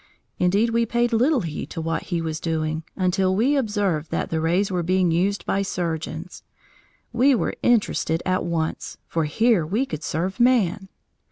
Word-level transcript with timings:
Indeed, 0.39 0.71
we 0.71 0.87
paid 0.87 1.13
little 1.13 1.41
heed 1.41 1.69
to 1.69 1.79
what 1.79 2.05
he 2.05 2.23
was 2.23 2.39
doing, 2.39 2.83
until 2.95 3.35
we 3.35 3.55
observed 3.55 4.09
that 4.09 4.31
the 4.31 4.41
rays 4.41 4.71
were 4.71 4.81
being 4.81 5.11
used 5.11 5.45
by 5.45 5.61
surgeons. 5.61 6.41
We 7.13 7.35
were 7.35 7.53
interested 7.61 8.23
at 8.25 8.43
once, 8.43 8.97
for 9.05 9.25
here 9.25 9.63
we 9.63 9.85
could 9.85 10.01
serve 10.03 10.39
man. 10.39 10.89